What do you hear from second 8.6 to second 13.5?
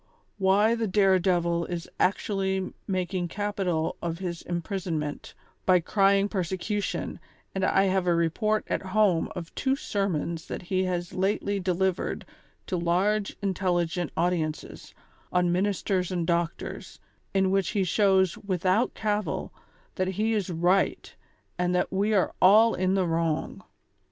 at home of two sermons that he has lately delivered to large